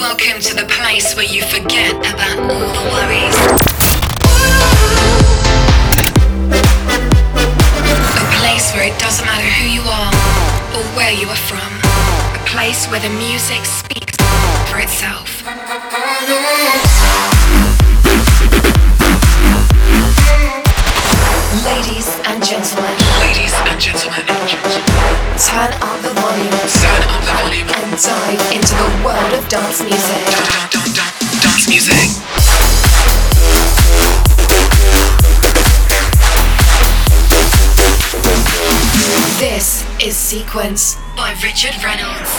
Welcome 0.00 0.40
to 0.40 0.54
the 0.54 0.64
place 0.64 1.14
where 1.14 1.26
you 1.26 1.42
forget 1.42 1.94
about 1.94 2.38
all 2.38 2.72
the 2.72 2.84
worries. 2.88 3.36
A 8.16 8.26
place 8.40 8.72
where 8.72 8.88
it 8.88 8.98
doesn't 8.98 9.26
matter 9.26 9.44
who 9.44 9.68
you 9.68 9.82
are 9.82 10.10
or 10.74 10.84
where 10.96 11.12
you 11.12 11.28
are 11.28 11.36
from. 11.36 11.70
A 12.34 12.42
place 12.46 12.88
where 12.88 13.00
the 13.00 13.10
music 13.10 13.62
speaks 13.66 14.16
for 14.70 14.78
itself. 14.78 15.44
Ladies 21.66 22.08
and 22.24 22.42
gentlemen, 22.42 22.99
Gentlemen, 23.80 24.26
turn 24.26 25.72
up 25.80 26.02
the 26.02 26.12
volume 26.20 26.52
turn 26.68 27.02
up 27.08 27.22
the 27.24 27.32
volume. 27.32 27.68
and 27.80 27.96
dive 27.96 28.52
into 28.52 28.74
the 28.74 29.04
world 29.04 29.32
of 29.32 29.48
dance 29.48 29.82
music. 29.82 30.20
Dun, 30.28 30.84
dun, 30.84 30.92
dun, 30.92 31.40
Dance 31.40 31.66
music. 31.66 32.10
This 39.38 39.84
is 39.98 40.14
Sequence 40.14 40.98
by 41.16 41.32
Richard 41.42 41.82
Reynolds. 41.82 42.30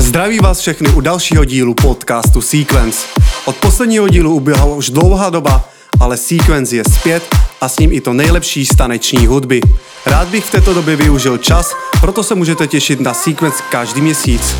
Zdraví 0.00 0.38
vás 0.38 0.60
všechny 0.60 0.88
u 0.88 1.00
dalšího 1.00 1.44
dílu 1.44 1.74
podcastu 1.74 2.40
Sequence. 2.40 3.06
Od 3.44 3.56
posledního 3.56 4.08
dílu 4.08 4.34
uběhla 4.34 4.74
už 4.74 4.90
dlouhá 4.90 5.30
doba, 5.30 5.68
ale 6.00 6.16
Sequence 6.16 6.76
je 6.76 6.84
zpět 6.84 7.47
a 7.60 7.68
s 7.68 7.78
ním 7.78 7.92
i 7.92 8.00
to 8.00 8.12
nejlepší 8.12 8.66
z 8.66 8.76
taneční 8.76 9.26
hudby. 9.26 9.60
Rád 10.06 10.28
bych 10.28 10.44
v 10.44 10.50
této 10.50 10.74
době 10.74 10.96
využil 10.96 11.38
čas, 11.38 11.72
proto 12.00 12.22
se 12.22 12.34
můžete 12.34 12.66
těšit 12.66 13.00
na 13.00 13.14
Sequence 13.14 13.62
každý 13.70 14.00
měsíc. 14.00 14.54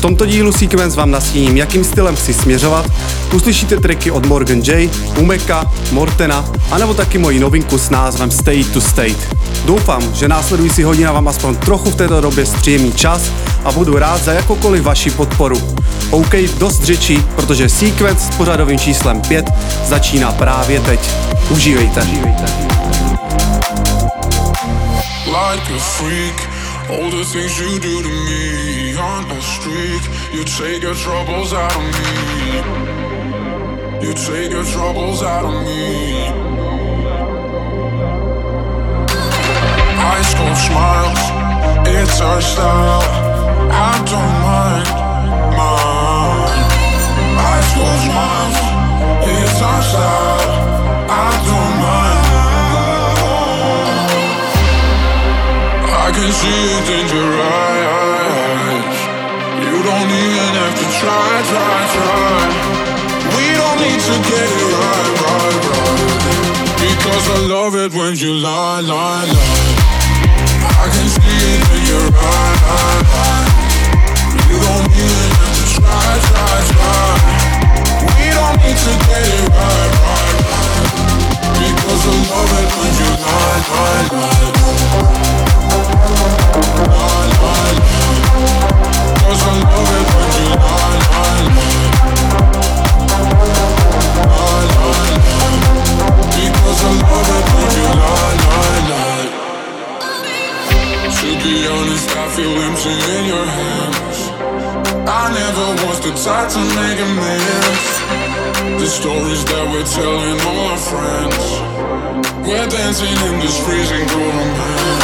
V 0.00 0.02
tomto 0.02 0.26
dílu 0.26 0.52
Sequence 0.52 0.96
vám 0.96 1.10
nastíním, 1.10 1.56
jakým 1.56 1.84
stylem 1.84 2.16
chci 2.16 2.34
směřovat. 2.34 2.86
Uslyšíte 3.34 3.76
tracky 3.76 4.10
od 4.10 4.26
Morgan 4.26 4.58
J, 4.58 4.90
Umeka, 5.18 5.70
Mortena, 5.92 6.44
anebo 6.70 6.94
taky 6.94 7.18
moji 7.18 7.40
novinku 7.40 7.78
s 7.78 7.90
názvem 7.90 8.30
State 8.30 8.72
to 8.72 8.80
State. 8.80 9.36
Doufám, 9.64 10.14
že 10.14 10.28
následující 10.28 10.82
hodina 10.82 11.12
vám 11.12 11.28
aspoň 11.28 11.56
trochu 11.56 11.90
v 11.90 11.94
této 11.94 12.20
době 12.20 12.46
zpříjemní 12.46 12.92
čas 12.92 13.22
a 13.64 13.72
budu 13.72 13.98
rád 13.98 14.24
za 14.24 14.32
jakoukoliv 14.32 14.82
vaši 14.82 15.10
podporu. 15.10 15.76
OK, 16.10 16.34
dost 16.58 16.84
řečí, 16.84 17.24
protože 17.36 17.68
Sequence 17.68 18.32
s 18.32 18.36
pořadovým 18.36 18.78
číslem 18.78 19.20
5 19.20 19.50
začíná 19.86 20.32
právě 20.32 20.80
teď. 20.80 21.00
Užívejte. 21.50 22.06
like 25.26 25.74
a 25.74 25.78
freak. 25.78 26.49
All 26.90 27.08
the 27.08 27.24
things 27.24 27.56
you 27.60 27.78
do 27.78 28.02
to 28.02 28.08
me 28.08 28.96
on 28.98 29.30
a 29.30 29.40
streak. 29.40 30.02
You 30.34 30.42
take 30.44 30.82
your 30.82 30.96
troubles 30.96 31.52
out 31.52 31.76
of 31.76 31.82
me. 31.94 32.10
You 34.04 34.12
take 34.12 34.50
your 34.50 34.64
troubles 34.64 35.22
out 35.22 35.44
of 35.44 35.54
me. 35.64 36.26
Ice 40.18 40.34
cold 40.34 40.56
smiles, 40.56 41.22
it's 41.86 42.20
our 42.20 42.40
style. 42.40 43.02
I 43.70 43.94
don't 44.10 44.34
mind, 44.48 44.88
mind. 45.58 46.50
Ice 47.54 47.70
cold 47.76 48.00
smiles, 48.08 48.58
it's 49.30 49.62
our 49.62 49.82
style. 49.82 50.50
I 51.08 51.30
don't 51.46 51.59
can 56.20 56.32
see 56.32 56.62
it 56.76 56.88
in 57.00 57.06
your 57.16 57.32
eyes. 57.40 58.98
You 59.64 59.76
don't 59.88 60.10
even 60.24 60.50
have 60.60 60.76
to 60.76 60.86
try, 61.00 61.32
try, 61.48 61.76
try. 61.96 62.44
We 63.36 63.46
don't 63.56 63.78
need 63.80 64.00
to 64.08 64.16
get 64.28 64.48
it 64.60 64.68
right, 64.76 65.12
right, 65.24 65.56
right. 65.70 66.04
Because 66.76 67.24
I 67.24 67.38
love 67.48 67.74
it 67.74 67.92
when 67.96 68.12
you 68.16 68.32
lie, 68.34 68.80
lie, 68.80 69.24
lie. 69.32 69.72
I 70.76 70.86
can 70.92 71.08
see 71.08 71.40
it 71.54 71.62
in 71.76 71.82
your 71.88 72.08
eyes. 72.12 73.16
You 74.44 74.56
don't 74.60 74.88
even 75.00 75.28
have 75.40 75.54
to 75.56 75.64
try, 75.72 76.08
try, 76.28 76.52
try. 76.68 77.16
We 78.12 78.26
don't 78.36 78.56
need 78.60 78.76
to 78.76 78.92
get 79.08 79.24
it 79.24 79.48
right, 79.56 79.92
right, 80.04 80.34
right. 80.36 80.39
To 101.20 101.26
be 101.44 101.66
honest, 101.66 102.10
I 102.16 102.28
feel 102.34 102.50
empty 102.50 102.90
in 102.90 103.24
your 103.26 103.44
hands. 103.44 104.29
I 104.52 105.30
never 105.34 105.66
was 105.86 105.98
the 106.00 106.12
type 106.24 106.48
to 106.54 106.62
make 106.78 106.98
a 106.98 107.10
mess. 107.18 107.86
The 108.80 108.86
stories 108.86 109.44
that 109.44 109.64
we're 109.70 109.86
telling 109.86 110.38
all 110.46 110.60
our 110.70 110.78
friends. 110.90 111.44
We're 112.46 112.66
dancing 112.66 113.16
in 113.28 113.38
this 113.38 113.56
freezing 113.64 114.06
cold 114.08 114.34
man. 114.34 114.98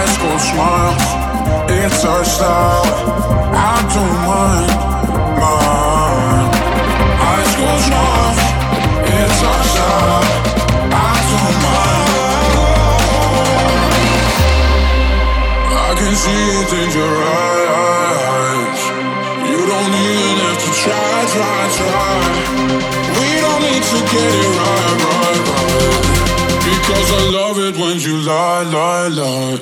Ice 0.00 0.16
cold 0.16 0.40
smiles, 0.40 1.04
it's 1.68 2.04
our 2.04 2.24
style. 2.24 2.88
I 3.52 3.76
don't 3.92 4.18
mind, 4.28 4.72
mind. 5.42 6.52
Ice 7.36 7.54
cold 7.58 7.80
smiles, 7.84 8.40
it's 9.12 9.40
our 9.50 9.64
style. 9.72 10.24
I 10.88 11.16
don't 11.32 11.58
mind. 11.68 12.14
I 15.74 15.90
can 15.98 16.14
see 16.14 16.44
it 16.60 16.70
in 16.80 16.88
your 16.96 17.14
eyes. 17.24 17.83
We 19.84 19.90
don't 23.40 23.60
need 23.60 23.84
to 23.84 23.98
get 24.12 24.32
it 24.32 24.48
right, 24.56 24.96
right, 25.04 25.40
right. 25.48 26.00
Because 26.64 27.08
I 27.12 27.22
love 27.30 27.58
it 27.58 27.76
when 27.76 28.00
you 28.00 28.16
lie, 28.22 28.62
lie, 28.62 29.08
lie. 29.08 29.60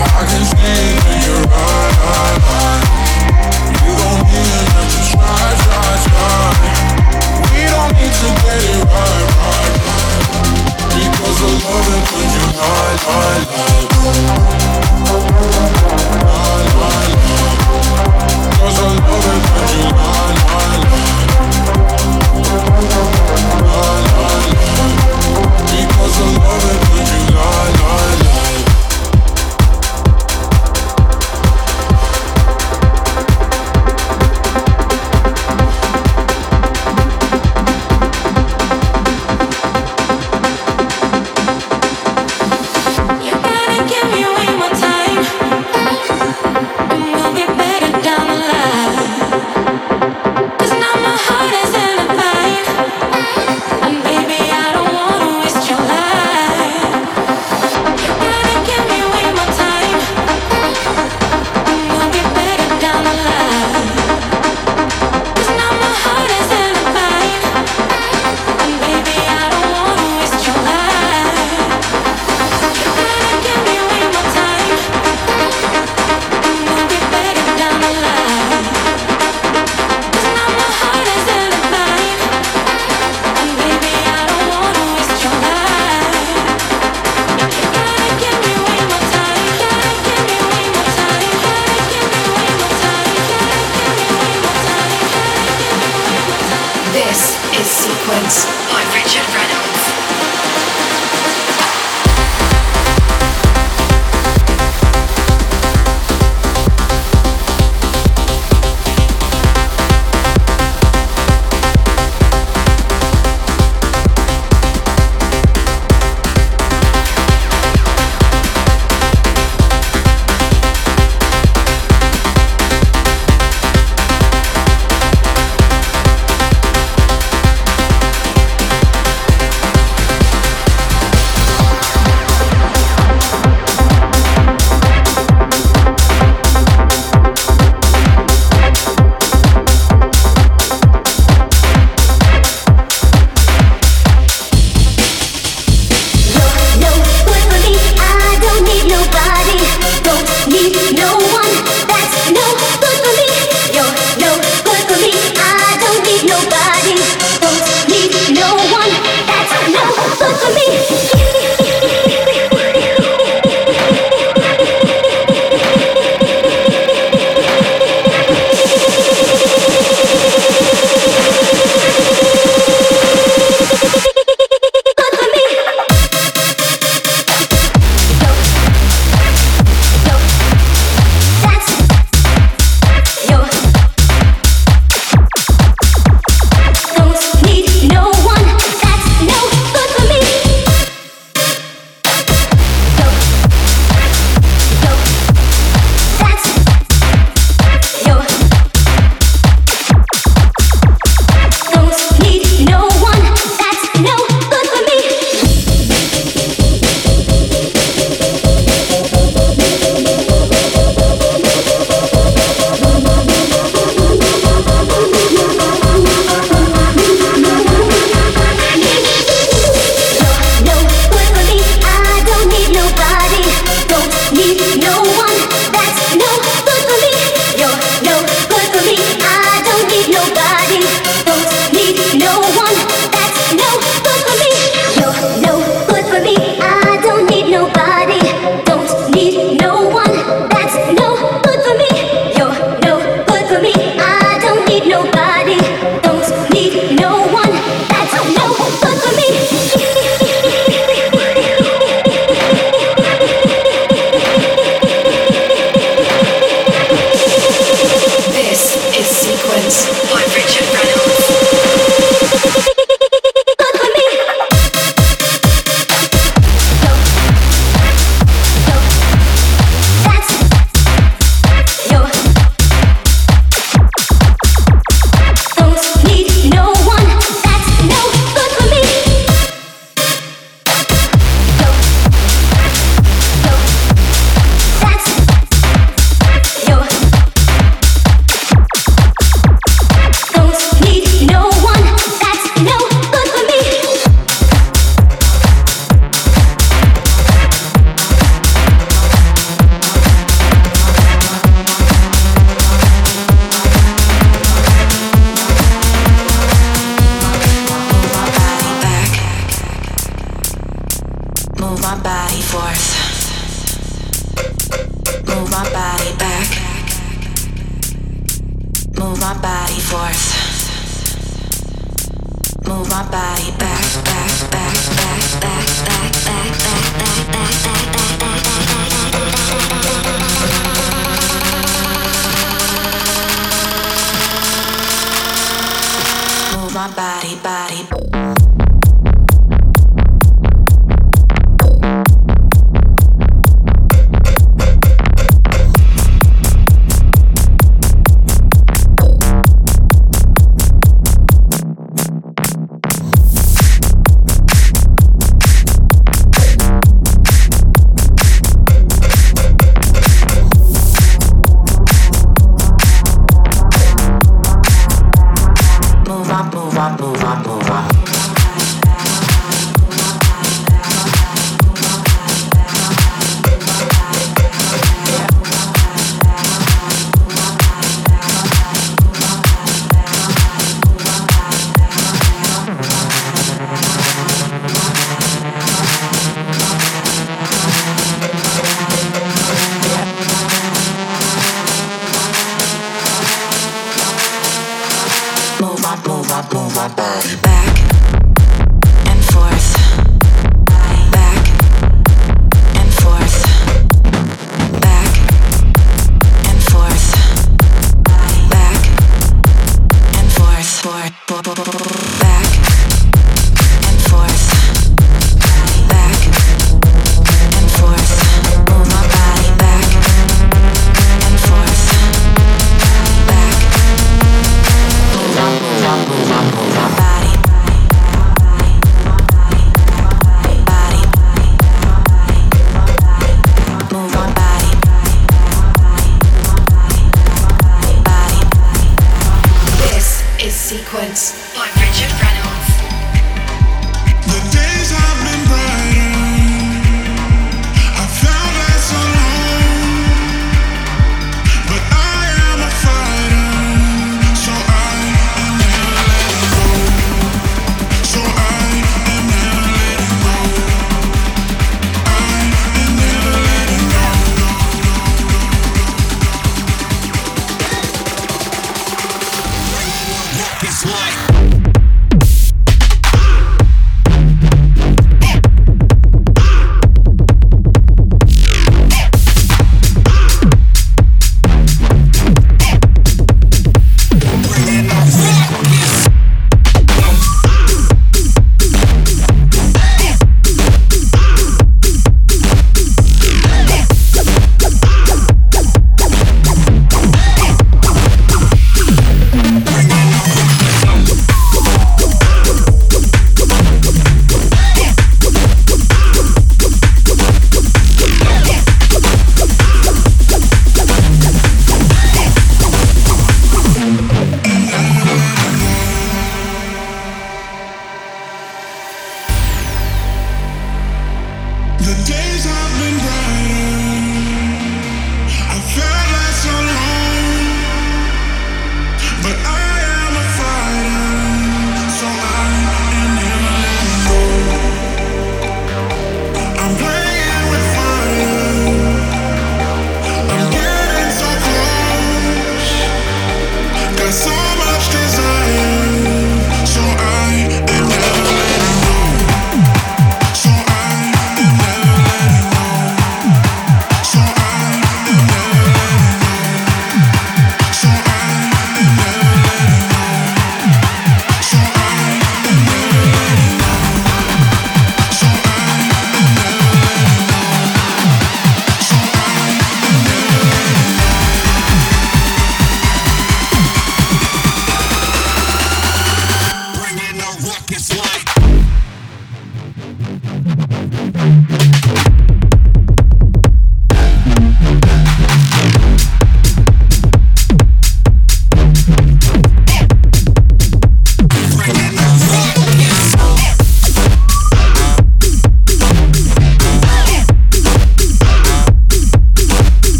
I 0.00 0.24
can 0.30 0.44
see 0.48 0.64
it 0.64 1.04
in 1.12 1.20
your 1.28 1.44
eyes. 1.52 2.40
You 3.84 3.92
don't 4.00 4.26
even 4.32 4.64
have 4.72 4.88
to 4.94 5.00
try, 5.12 5.44
try, 5.64 5.92
try. 6.08 6.56
We 7.52 7.62
don't 7.68 7.92
need 8.00 8.14
to 8.22 8.28
get 8.42 8.60
it 8.64 8.80
right, 8.88 9.28
right. 9.36 9.91
'Cause 11.42 11.50
I 11.50 11.64
love 11.64 11.88
it 11.88 12.04
when 12.12 12.28
you 12.34 12.46
lie, 12.60 12.98
lie, 13.08 13.42
lie. 13.50 13.82
Lie, 16.22 16.68
lie, 25.72 25.91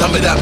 Tell 0.00 0.10
me 0.10 0.18
that 0.20 0.39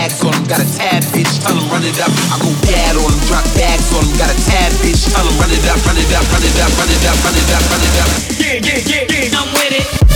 stacks 0.00 0.24
on 0.24 0.32
him, 0.32 0.44
got 0.48 0.60
a 0.60 0.64
tab, 0.64 1.02
bitch, 1.12 1.28
tell 1.44 1.52
him 1.52 1.68
run 1.68 1.84
it 1.84 2.00
up. 2.00 2.08
I 2.32 2.40
go 2.40 2.48
bad 2.64 2.96
on 2.96 3.12
him, 3.12 3.20
drop 3.28 3.44
bags 3.52 3.92
on 3.92 4.04
him, 4.04 4.16
got 4.16 4.32
a 4.32 4.36
tab, 4.48 4.72
bitch, 4.80 5.12
tell 5.12 5.26
him 5.26 5.36
run 5.36 5.50
it 5.52 5.60
up, 5.68 5.76
run 5.84 5.98
it 5.98 6.08
up, 6.16 6.24
run 6.32 6.40
it 6.40 6.56
up, 6.56 6.72
run 6.78 6.88
it 6.88 7.04
up, 7.04 7.24
run 7.24 7.36
it 7.36 7.50
up, 7.52 7.64
run 7.68 7.82
it 7.84 7.96
up. 8.00 8.08
Yeah, 8.40 8.56
yeah, 8.64 8.80
yeah, 8.80 9.28
yeah, 9.28 9.38
I'm 9.38 9.52
with 9.52 9.76
it. 9.76 10.09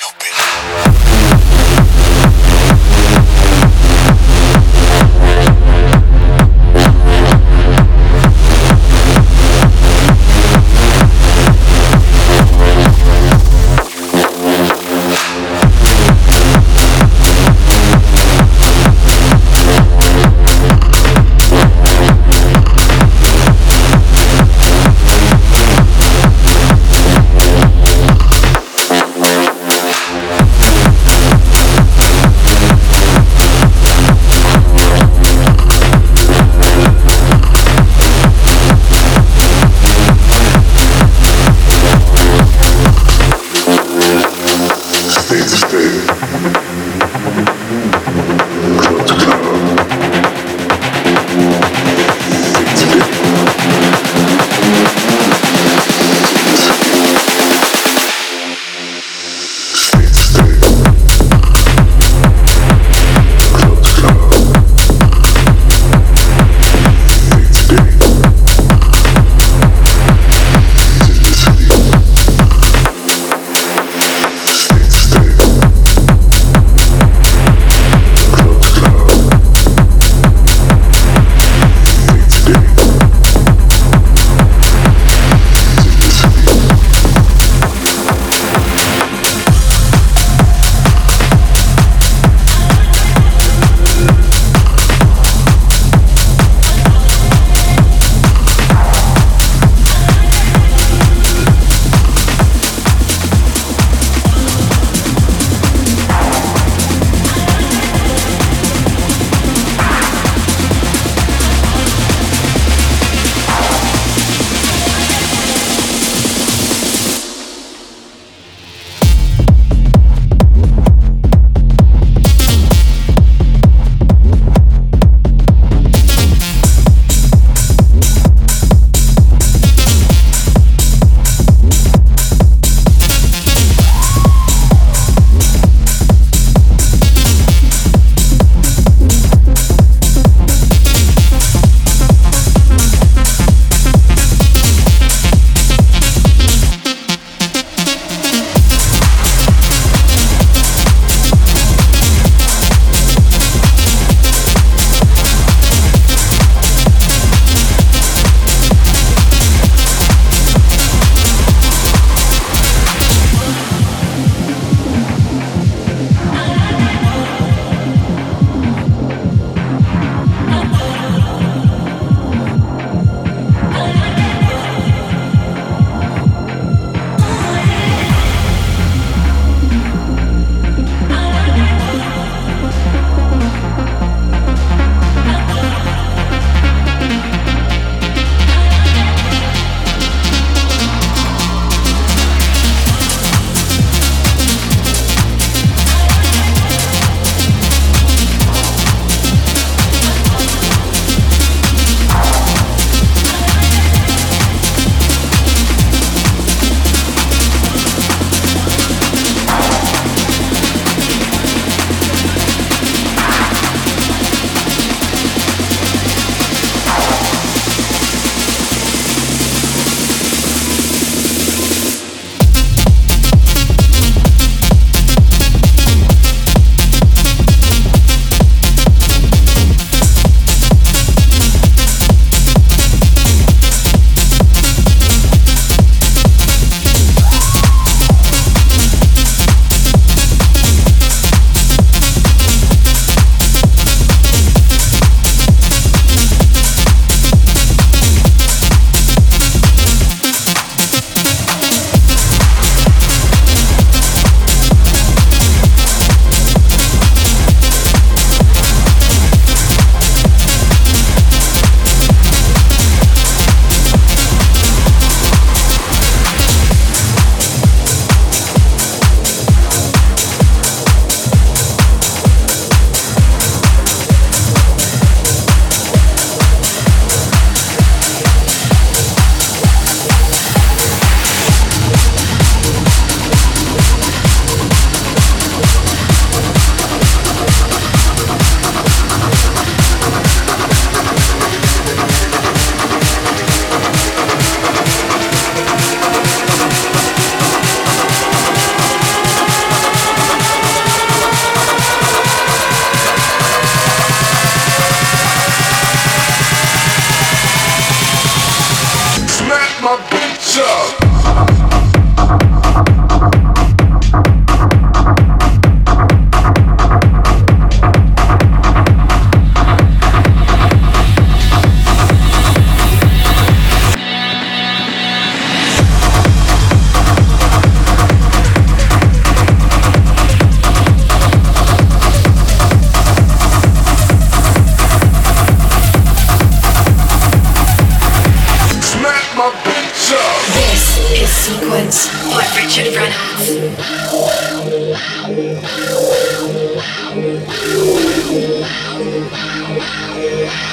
Stupid. 0.00 0.89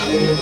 Smack 0.08 0.38